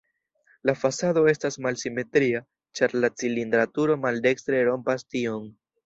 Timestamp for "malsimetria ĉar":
1.67-2.99